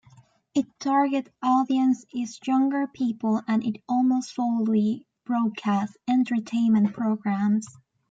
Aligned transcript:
It 0.55 0.65
target 0.79 1.31
audience 1.43 2.07
is 2.11 2.39
younger 2.47 2.87
people 2.87 3.43
and 3.47 3.63
it 3.63 3.83
almost 3.87 4.33
solely 4.33 5.05
broadcasts 5.25 5.95
entertainment 6.07 6.93
programmes. 6.93 7.67